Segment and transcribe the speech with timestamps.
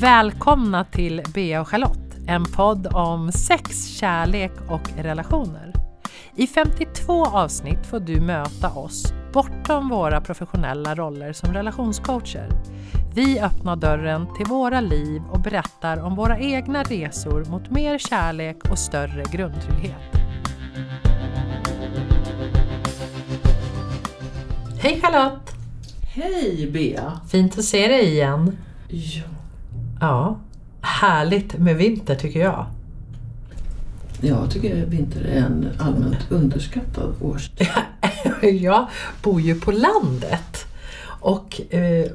[0.00, 5.72] Välkomna till Bea och Charlotte, en podd om sex, kärlek och relationer.
[6.34, 12.48] I 52 avsnitt får du möta oss bortom våra professionella roller som relationscoacher.
[13.14, 18.70] Vi öppnar dörren till våra liv och berättar om våra egna resor mot mer kärlek
[18.70, 20.02] och större grundtrygghet.
[24.80, 25.52] Hej Charlotte!
[26.14, 27.20] Hej Bea!
[27.30, 28.56] Fint att se dig igen.
[28.88, 29.35] Ja.
[30.00, 30.38] Ja,
[30.80, 32.66] härligt med vinter tycker jag.
[34.20, 37.68] Jag tycker vinter är en allmänt underskattad årstid.
[38.60, 38.86] jag
[39.22, 40.66] bor ju på landet
[41.20, 42.06] och eh,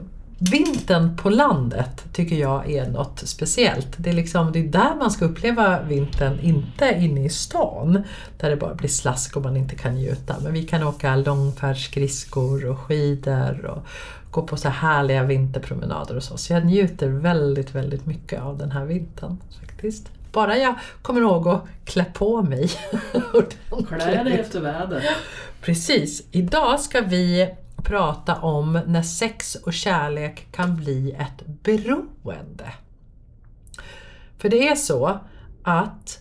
[0.51, 3.87] vintern på landet tycker jag är något speciellt.
[3.97, 8.03] Det är, liksom, det är där man ska uppleva vintern, inte inne i stan
[8.37, 10.35] där det bara blir slask och man inte kan njuta.
[10.43, 13.85] Men vi kan åka långfärdsskridskor och skidor och
[14.31, 16.37] gå på så här härliga vinterpromenader och så.
[16.37, 20.11] Så jag njuter väldigt, väldigt mycket av den här vintern faktiskt.
[20.31, 22.69] Bara jag kommer ihåg att klä på mig.
[23.87, 25.03] Klä dig efter vädret.
[25.61, 26.27] Precis.
[26.31, 32.73] Idag ska vi prata om när sex och kärlek kan bli ett beroende.
[34.37, 35.19] För det är så
[35.63, 36.20] att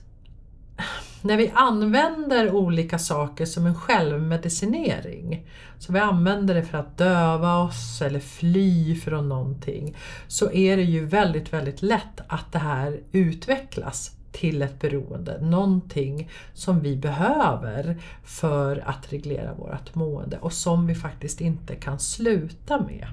[1.22, 5.46] när vi använder olika saker som en självmedicinering,
[5.78, 9.96] så vi använder det för att döva oss eller fly från någonting,
[10.28, 15.40] så är det ju väldigt, väldigt lätt att det här utvecklas till ett beroende.
[15.40, 21.98] Någonting som vi behöver för att reglera vårt mående och som vi faktiskt inte kan
[21.98, 23.06] sluta med.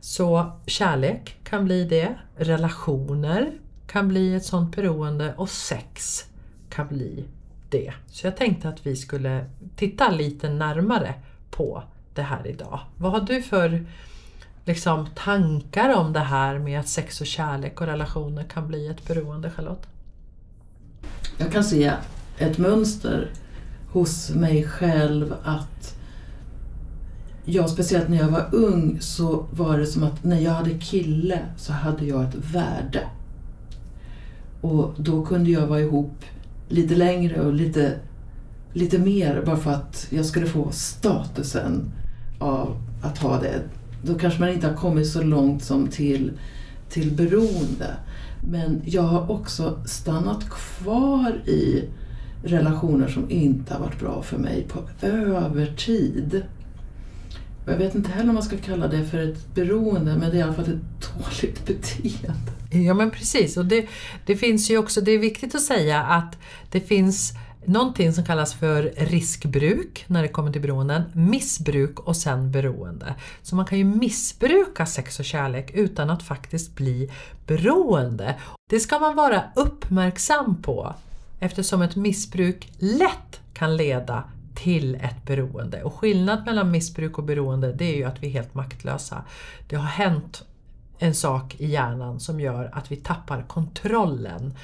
[0.00, 3.52] Så kärlek kan bli det, relationer
[3.86, 6.29] kan bli ett sånt beroende och sex
[6.70, 7.24] kan bli
[7.68, 7.92] det.
[8.06, 9.44] Så jag tänkte att vi skulle
[9.76, 11.14] titta lite närmare
[11.50, 11.82] på
[12.14, 12.80] det här idag.
[12.96, 13.86] Vad har du för
[14.64, 19.08] liksom, tankar om det här med att sex och kärlek och relationer kan bli ett
[19.08, 19.88] beroende, Charlotte?
[21.38, 21.92] Jag kan se
[22.38, 23.30] ett mönster
[23.92, 25.96] hos mig själv att
[27.44, 31.38] jag, speciellt när jag var ung, så var det som att när jag hade kille
[31.56, 33.08] så hade jag ett värde.
[34.60, 36.24] Och då kunde jag vara ihop
[36.70, 37.98] lite längre och lite,
[38.72, 41.92] lite mer bara för att jag skulle få statusen
[42.38, 43.62] av att ha det.
[44.02, 46.32] Då kanske man inte har kommit så långt som till,
[46.88, 47.96] till beroende.
[48.50, 51.84] Men jag har också stannat kvar i
[52.44, 56.42] relationer som inte har varit bra för mig på övertid.
[57.66, 60.38] Jag vet inte heller om man ska kalla det för ett beroende, men det är
[60.38, 62.52] i alla fall ett dåligt beteende.
[62.70, 63.86] Ja men precis, och det,
[64.26, 66.38] det finns ju också, det är viktigt att säga att
[66.70, 67.32] det finns
[67.64, 73.14] någonting som kallas för riskbruk när det kommer till beroenden, missbruk och sen beroende.
[73.42, 77.10] Så man kan ju missbruka sex och kärlek utan att faktiskt bli
[77.46, 78.36] beroende.
[78.70, 80.94] Det ska man vara uppmärksam på
[81.40, 85.82] eftersom ett missbruk lätt kan leda till ett beroende.
[85.82, 89.24] Och skillnad mellan missbruk och beroende det är ju att vi är helt maktlösa.
[89.68, 90.44] Det har hänt
[91.02, 94.54] en sak i hjärnan som gör att vi tappar kontrollen.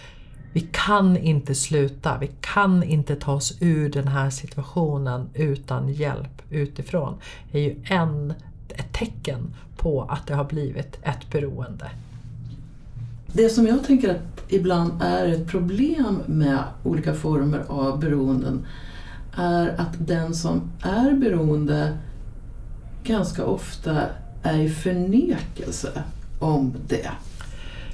[0.53, 6.43] Vi kan inte sluta, vi kan inte ta oss ur den här situationen utan hjälp
[6.51, 7.15] utifrån.
[7.53, 8.35] Det är ju en,
[8.69, 11.91] ett tecken på att det har blivit ett beroende.
[13.33, 18.67] Det som jag tänker att ibland är ett problem med olika former av beroenden
[19.33, 21.99] är att den som är beroende
[23.05, 24.03] ganska ofta
[24.43, 26.03] är i förnekelse
[26.39, 27.11] om det.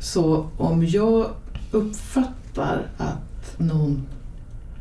[0.01, 1.31] Så om jag
[1.71, 4.07] uppfattar att någon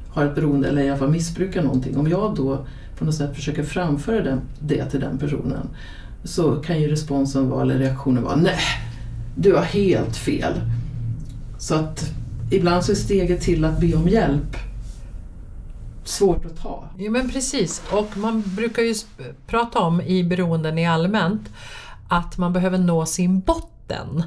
[0.10, 2.66] har ett beroende eller i alla fall missbrukar någonting, om jag då
[2.98, 5.68] på något sätt försöker framföra det till den personen
[6.24, 8.60] så kan ju responsen vara, eller reaktionen vara, nej,
[9.36, 10.54] du har helt fel.
[11.60, 12.14] Så att
[12.52, 14.58] ibland så är steget till att be om hjälp
[16.04, 16.84] svårt att ta.
[16.98, 18.96] Jo men precis, och man brukar ju
[19.48, 21.50] prata om i beroenden i allmänt
[22.12, 24.24] att man behöver nå sin botten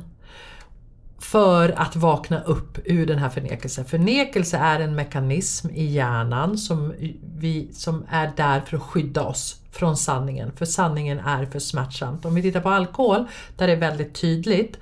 [1.19, 3.85] för att vakna upp ur den här förnekelsen.
[3.85, 6.95] Förnekelse är en mekanism i hjärnan som,
[7.37, 12.25] vi, som är där för att skydda oss från sanningen, för sanningen är för smärtsamt.
[12.25, 13.25] Om vi tittar på alkohol,
[13.57, 14.79] där det är väldigt tydligt,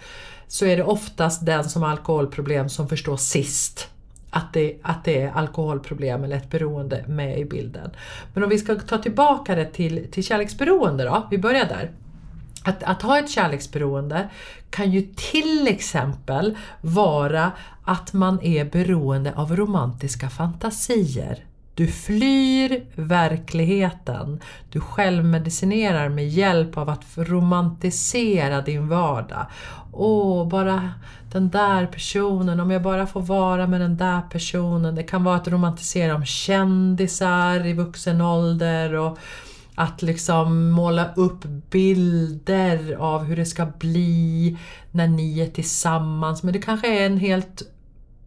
[0.47, 3.89] så är det oftast den som har alkoholproblem som förstår sist
[4.31, 7.91] att det, att det är alkoholproblem eller ett beroende med i bilden.
[8.35, 11.91] Men om vi ska ta tillbaka det till, till kärleksberoende då, vi börjar där.
[12.65, 14.29] Att, att ha ett kärleksberoende
[14.71, 17.53] kan ju till exempel vara
[17.85, 21.45] att man är beroende av romantiska fantasier.
[21.75, 24.41] Du flyr verkligheten.
[24.71, 29.47] Du självmedicinerar med hjälp av att romantisera din vardag.
[29.93, 30.91] Åh, bara
[31.33, 34.95] den där personen, om jag bara får vara med den där personen.
[34.95, 39.19] Det kan vara att romantisera om kändisar i vuxen ålder och
[39.83, 44.59] att liksom måla upp bilder av hur det ska bli
[44.91, 46.43] när ni är tillsammans.
[46.43, 47.63] Men det kanske är en helt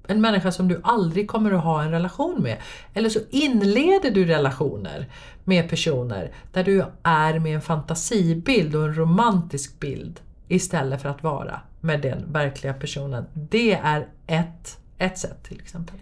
[0.08, 2.58] en människa som du aldrig kommer att ha en relation med.
[2.94, 5.10] Eller så inleder du relationer
[5.44, 11.24] med personer där du är med en fantasibild och en romantisk bild istället för att
[11.24, 13.26] vara med den verkliga personen.
[13.34, 15.96] Det är ett, ett sätt till exempel.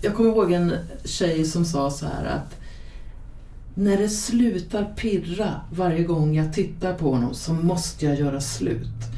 [0.00, 0.74] Jag kommer ihåg en
[1.04, 2.67] tjej som sa så här att
[3.78, 9.08] när det slutar pirra varje gång jag tittar på honom så måste jag göra slut.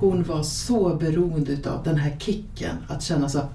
[0.00, 3.48] Hon var så beroende av den här kicken, att känna så här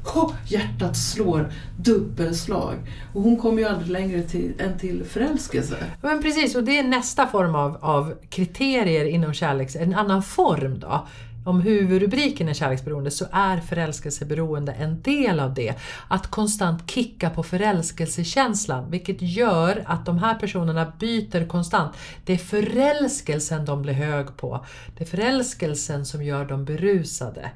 [0.47, 2.75] hjärtat slår dubbelslag.
[3.13, 5.75] Och hon kom ju aldrig längre till, än till förälskelse.
[6.01, 9.75] Men precis, och det är nästa form av, av kriterier inom kärleks...
[9.75, 11.07] En annan form då
[11.45, 15.75] om huvudrubriken är kärleksberoende så är förälskelseberoende en del av det.
[16.07, 21.95] Att konstant kicka på förälskelsekänslan vilket gör att de här personerna byter konstant.
[22.25, 24.65] Det är förälskelsen de blir hög på.
[24.97, 27.51] Det är förälskelsen som gör dem berusade.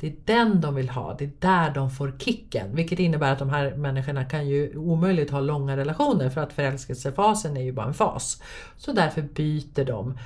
[0.00, 2.74] Det är den de vill ha, det är där de får kicken.
[2.74, 7.56] Vilket innebär att de här människorna kan ju omöjligt ha långa relationer för att förälskelsefasen
[7.56, 8.42] är ju bara en fas.
[8.76, 10.18] Så därför byter de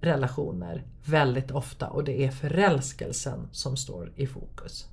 [0.00, 4.86] relationer väldigt ofta och det är förälskelsen som står i fokus.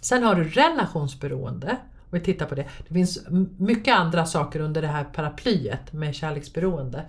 [0.00, 1.70] Sen har du relationsberoende.
[1.70, 2.66] Om vi tittar på det.
[2.88, 3.18] Det finns
[3.58, 7.04] mycket andra saker under det här paraplyet med kärleksberoende.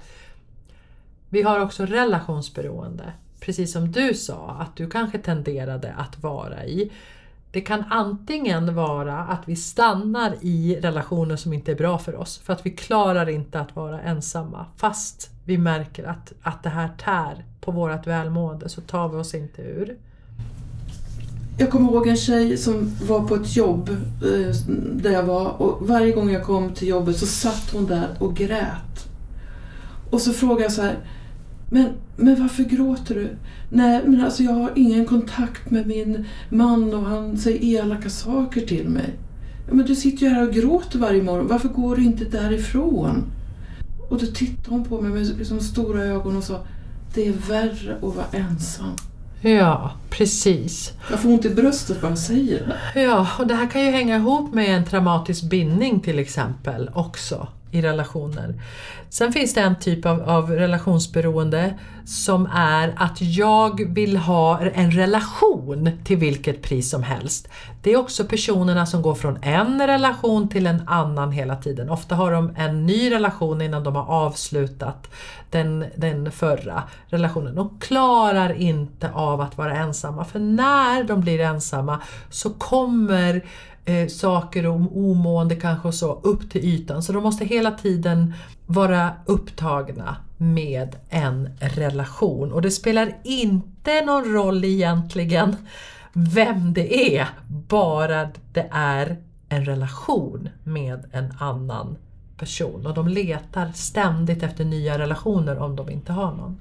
[1.30, 3.14] Vi har också relationsberoende.
[3.40, 6.92] Precis som du sa att du kanske tenderade att vara i.
[7.52, 12.38] Det kan antingen vara att vi stannar i relationer som inte är bra för oss
[12.38, 16.90] för att vi klarar inte att vara ensamma fast vi märker att, att det här
[17.04, 19.98] tär på vårt välmående så tar vi oss inte ur.
[21.58, 24.56] Jag kommer ihåg en tjej som var på ett jobb eh,
[24.94, 28.36] där jag var och varje gång jag kom till jobbet så satt hon där och
[28.36, 29.10] grät.
[30.10, 30.98] Och så frågade jag så här,
[31.70, 33.30] men, men varför gråter du?
[33.70, 38.62] Nej, men alltså jag har ingen kontakt med min man och han säger elaka saker
[38.62, 39.14] till mig.
[39.68, 43.24] Ja, men du sitter ju här och gråter varje morgon, varför går du inte därifrån?
[44.10, 46.60] Och då tittade hon på mig med liksom stora ögon och sa
[47.14, 48.96] Det är värre att vara ensam.
[49.42, 50.94] Ja, precis.
[51.10, 53.02] Jag får ont i bröstet bara jag säger det.
[53.02, 57.48] Ja, och det här kan ju hänga ihop med en traumatisk bindning till exempel också
[57.72, 58.54] i relationer.
[59.10, 61.74] Sen finns det en typ av, av, relationsberoende
[62.06, 67.48] som är att jag vill ha en relation till vilket pris som helst.
[67.82, 71.90] Det är också personerna som går från en relation till en annan hela tiden.
[71.90, 75.08] Ofta har de en ny relation innan de har avslutat
[75.50, 77.56] den, den förra relationen.
[77.56, 83.42] De klarar inte av att vara ensamma för när de blir ensamma så kommer
[83.86, 87.04] eh, saker och omående kanske och så upp till ytan.
[87.04, 88.34] Så de måste hela tiden
[88.66, 92.52] vara upptagna med en relation.
[92.52, 95.56] Och det spelar inte någon roll egentligen
[96.14, 99.18] vem det är, bara det är
[99.50, 101.98] en relation med en annan
[102.38, 102.86] person.
[102.86, 106.58] Och de letar ständigt efter nya relationer om de inte har någon.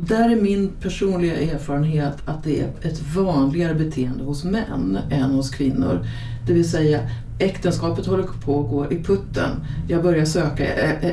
[0.00, 5.50] Där är min personliga erfarenhet att det är ett vanligare beteende hos män än hos
[5.50, 6.06] kvinnor.
[6.46, 7.00] Det vill säga
[7.38, 9.50] äktenskapet håller på att gå i putten.
[9.88, 10.66] Jag börjar söka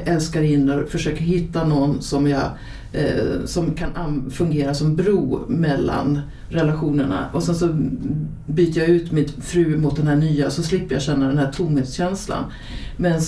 [0.06, 2.50] älskarinnor, försöker hitta någon som, jag,
[2.94, 7.30] eh, som kan fungera som bro mellan relationerna.
[7.34, 7.68] Och sen så
[8.46, 11.52] byter jag ut min fru mot den här nya så slipper jag känna den här
[11.52, 12.44] tomhetskänslan.
[12.98, 13.22] Medan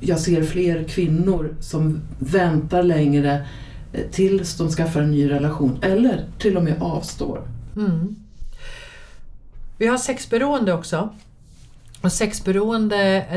[0.00, 3.46] jag ser fler kvinnor som väntar längre
[4.10, 7.42] tills de skaffar en ny relation eller till och med avstår.
[7.76, 8.16] Mm.
[9.78, 11.08] Vi har sexberoende också.
[12.00, 12.96] Och sexberoende,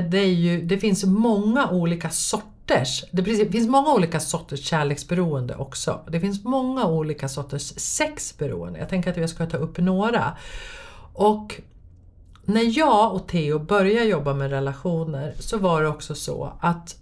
[0.10, 3.04] det, är ju, det finns många olika sorters.
[3.12, 6.00] Det finns många olika sorters kärleksberoende också.
[6.12, 8.80] Det finns många olika sorters sexberoende.
[8.80, 10.38] Jag tänker att jag ska ta upp några.
[11.14, 11.62] Och
[12.46, 16.96] när jag och Theo började jobba med relationer så var det också så att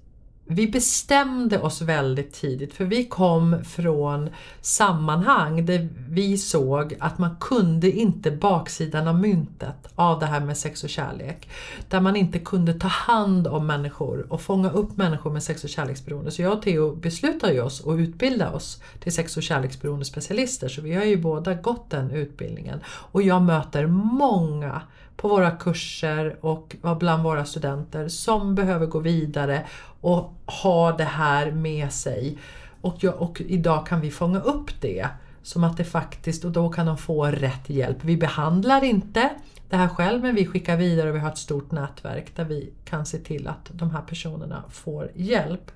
[0.51, 4.29] vi bestämde oss väldigt tidigt för vi kom från
[4.62, 10.58] sammanhang där vi såg att man kunde inte baksidan av myntet av det här med
[10.58, 11.50] sex och kärlek.
[11.89, 15.70] Där man inte kunde ta hand om människor och fånga upp människor med sex och
[15.70, 16.32] kärleksberoende.
[16.32, 20.82] Så jag och Theo beslutade oss att utbilda oss till sex och kärleksberoende specialister så
[20.82, 22.79] vi har ju båda gått den utbildningen.
[22.88, 24.82] Och jag möter många
[25.21, 29.65] på våra kurser och bland våra studenter som behöver gå vidare
[30.01, 32.38] och ha det här med sig.
[32.81, 35.07] Och, jag, och idag kan vi fånga upp det
[35.43, 37.97] som att det faktiskt, och då kan de få rätt hjälp.
[38.01, 39.29] Vi behandlar inte
[39.69, 42.69] det här själv men vi skickar vidare och vi har ett stort nätverk där vi
[42.85, 45.71] kan se till att de här personerna får hjälp.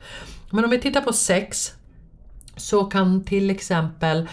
[0.50, 1.74] Men om vi tittar på sex
[2.56, 4.28] så kan till exempel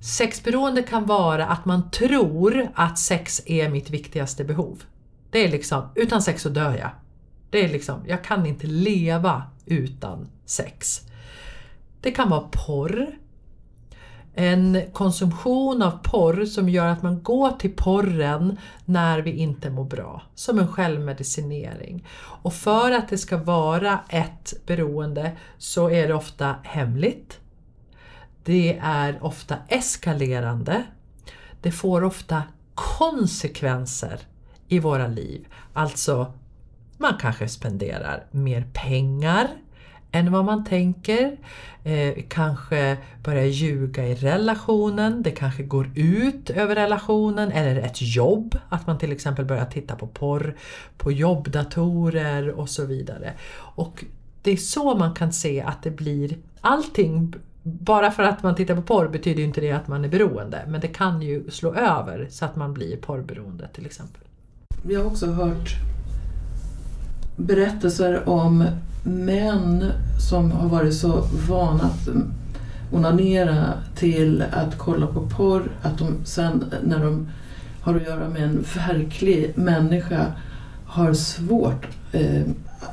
[0.00, 4.82] Sexberoende kan vara att man tror att sex är mitt viktigaste behov.
[5.30, 6.90] Det är liksom, utan sex så dör jag.
[7.50, 11.00] Det är liksom, jag kan inte leva utan sex.
[12.00, 13.06] Det kan vara porr.
[14.34, 19.84] En konsumtion av porr som gör att man går till porren när vi inte mår
[19.84, 20.22] bra.
[20.34, 22.06] Som en självmedicinering.
[22.42, 27.39] Och för att det ska vara ett beroende så är det ofta hemligt.
[28.44, 30.82] Det är ofta eskalerande.
[31.60, 32.42] Det får ofta
[32.74, 34.20] konsekvenser
[34.68, 35.46] i våra liv.
[35.72, 36.32] Alltså,
[36.98, 39.48] man kanske spenderar mer pengar
[40.12, 41.36] än vad man tänker.
[41.84, 48.58] Eh, kanske börjar ljuga i relationen, det kanske går ut över relationen eller ett jobb.
[48.68, 50.56] Att man till exempel börjar titta på porr,
[50.96, 53.32] på jobbdatorer och så vidare.
[53.56, 54.04] Och
[54.42, 58.74] det är så man kan se att det blir allting bara för att man tittar
[58.74, 60.62] på porr betyder ju inte det att man är beroende.
[60.68, 64.22] Men det kan ju slå över så att man blir porrberoende till exempel.
[64.82, 65.76] Vi har också hört
[67.36, 68.64] berättelser om
[69.04, 69.92] män
[70.28, 72.08] som har varit så vana att
[72.92, 77.28] onanera till att kolla på porr att de sen när de
[77.80, 80.26] har att göra med en verklig människa
[80.86, 82.42] har svårt eh,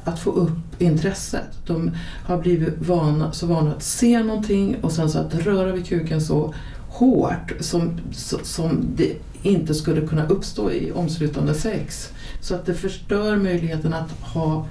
[0.04, 1.48] att få upp intresset.
[1.66, 1.92] De
[2.26, 6.22] har blivit vana, så vana att se någonting och sen så att röra vid kuken
[6.22, 6.54] så
[6.90, 8.00] hårt som,
[8.44, 12.10] som det inte skulle kunna uppstå i omslutande sex.
[12.42, 14.66] Så att det förstör möjligheten att ha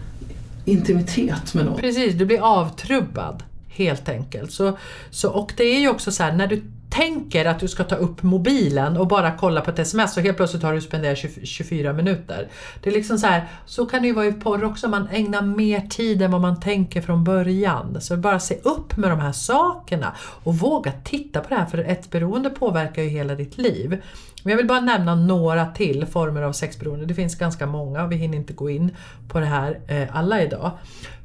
[0.65, 1.81] intimitet med någon.
[1.81, 4.53] Precis, du blir avtrubbad helt enkelt.
[4.53, 4.79] Så,
[5.11, 6.63] så, och det är ju också så här, när du
[6.97, 10.37] tänker att du ska ta upp mobilen och bara kolla på ett sms och helt
[10.37, 12.49] plötsligt har du spenderat 24 minuter.
[12.83, 15.43] Det är liksom så här, så kan det ju vara i porr också, man ägnar
[15.43, 18.01] mer tid än vad man tänker från början.
[18.01, 21.79] Så bara se upp med de här sakerna och våga titta på det här för
[21.79, 24.03] ett beroende påverkar ju hela ditt liv.
[24.43, 27.07] Men jag vill bara nämna några till former av sexberoende.
[27.07, 28.97] Det finns ganska många och vi hinner inte gå in
[29.29, 30.71] på det här eh, alla idag.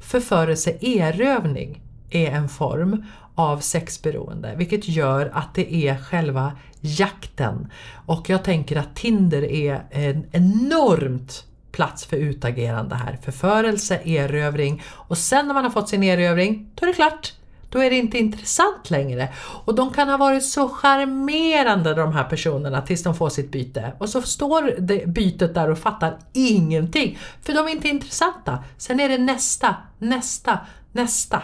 [0.00, 7.72] Förförelse, erövning är en form av sexberoende vilket gör att det är själva jakten.
[8.06, 13.18] Och jag tänker att Tinder är en enormt plats för utagerande här.
[13.22, 17.32] Förförelse, erövring och sen när man har fått sin erövring, då är det klart.
[17.72, 19.28] Då är det inte intressant längre.
[19.64, 23.92] Och de kan ha varit så charmerande de här personerna tills de får sitt byte.
[23.98, 27.18] Och så står det bytet där och fattar ingenting.
[27.42, 28.64] För de är inte intressanta.
[28.76, 30.58] Sen är det nästa, nästa,
[30.92, 31.42] nästa.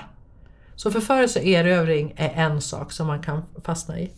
[0.79, 4.11] Så förförelse och erövring är en sak som man kan fastna i.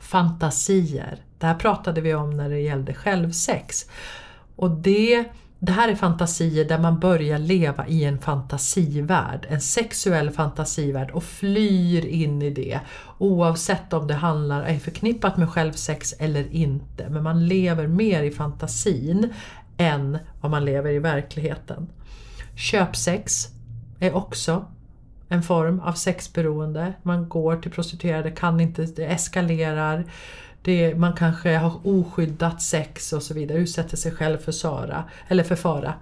[0.00, 1.18] Fantasier.
[1.38, 3.86] Det här pratade vi om när det gällde självsex.
[4.56, 5.24] Och det,
[5.58, 11.24] det här är fantasier där man börjar leva i en fantasivärld, en sexuell fantasivärld och
[11.24, 12.80] flyr in i det.
[13.18, 17.08] Oavsett om det handlar, är förknippat med självsex eller inte.
[17.08, 19.32] Men man lever mer i fantasin
[19.76, 21.88] än vad man lever i verkligheten.
[22.56, 23.48] Köpsex
[24.00, 24.64] är också
[25.28, 26.92] en form av sexberoende.
[27.02, 30.04] Man går till prostituerade, kan inte, det eskalerar.
[30.62, 35.44] Det, man kanske har oskyddat sex och så vidare, utsätter sig själv för, Sara, eller
[35.44, 35.94] för fara.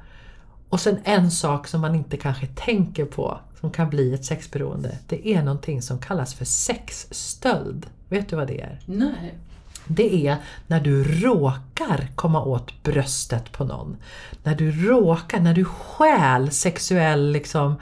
[0.68, 4.98] Och sen en sak som man inte kanske tänker på som kan bli ett sexberoende.
[5.06, 7.86] Det är någonting som kallas för sexstöld.
[8.08, 8.80] Vet du vad det är?
[8.86, 9.34] Nej.
[9.86, 13.96] Det är när du råkar komma åt bröstet på någon.
[14.42, 17.74] När du råkar, när du stjäl sexuell liksom,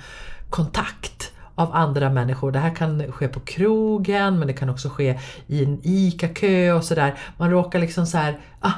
[0.51, 2.53] kontakt av andra människor.
[2.53, 6.85] Det här kan ske på krogen men det kan också ske i en ICA-kö och
[6.85, 7.19] sådär.
[7.37, 8.73] Man råkar liksom så här, ah,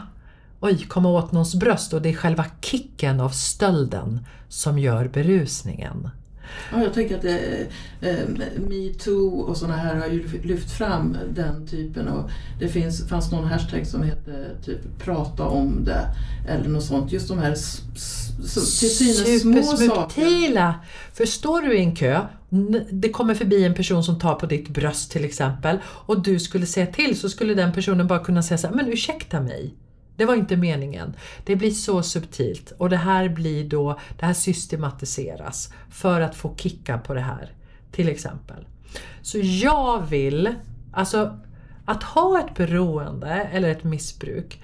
[0.61, 6.11] oj, komma åt någons bröst och det är själva kicken av stölden som gör berusningen.
[6.73, 7.67] Ja, jag tänker att det,
[8.01, 8.29] eh,
[8.69, 12.31] metoo och sådana här har ju lyft fram den typen och
[12.61, 16.07] det finns, fanns någon hashtag som hette typ prata om det
[16.49, 17.13] eller något sånt.
[17.13, 20.75] Just de här till synes små saker.
[21.15, 22.21] För står du i en kö,
[22.91, 26.67] det kommer förbi en person som tar på ditt bröst till exempel och du skulle
[26.67, 29.75] säga till så skulle den personen bara kunna säga så här, men ursäkta mig.
[30.17, 31.17] Det var inte meningen.
[31.45, 36.55] Det blir så subtilt och det här blir då, det här systematiseras för att få
[36.57, 37.53] kicka på det här.
[37.93, 38.67] Till exempel.
[39.23, 40.55] Så jag vill,
[40.93, 41.39] alltså
[41.85, 44.63] att ha ett beroende eller ett missbruk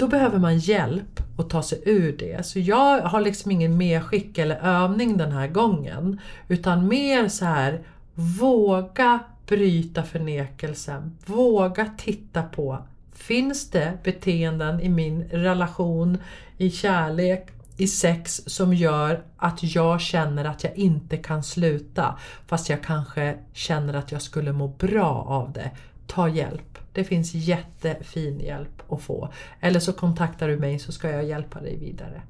[0.00, 2.46] då behöver man hjälp att ta sig ur det.
[2.46, 6.20] Så jag har liksom ingen medskick eller övning den här gången.
[6.48, 7.80] Utan mer så här,
[8.14, 11.16] våga bryta förnekelsen.
[11.26, 12.78] Våga titta på,
[13.12, 16.18] finns det beteenden i min relation,
[16.56, 22.68] i kärlek, i sex som gör att jag känner att jag inte kan sluta fast
[22.68, 25.70] jag kanske känner att jag skulle må bra av det.
[26.10, 26.78] Ta hjälp.
[26.92, 29.32] Det finns jättefin hjälp att få.
[29.60, 32.22] Eller så kontaktar du mig så ska jag hjälpa dig vidare.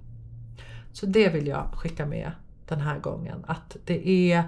[0.92, 2.32] Så det vill jag skicka med
[2.68, 3.44] den här gången.
[3.46, 4.44] Att det är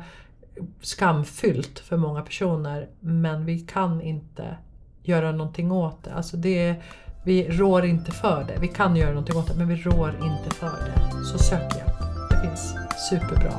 [0.80, 4.56] skamfyllt för många personer men vi kan inte
[5.02, 6.14] göra någonting åt det.
[6.14, 6.76] Alltså det
[7.24, 8.58] vi rår inte för det.
[8.60, 11.24] Vi kan göra någonting åt det men vi rår inte för det.
[11.24, 11.98] Så sök hjälp.
[12.30, 12.74] Det finns
[13.10, 13.52] superbra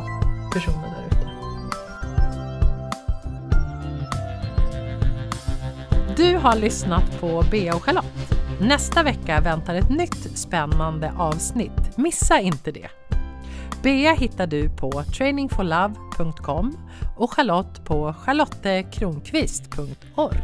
[0.54, 1.03] personer där
[6.24, 8.36] Du har lyssnat på Bea och Charlotte.
[8.62, 11.98] Nästa vecka väntar ett nytt spännande avsnitt.
[11.98, 12.88] Missa inte det!
[13.84, 16.78] Bea hittar du på trainingforlove.com
[17.18, 20.44] och Charlotte på charlottekronqvist.org.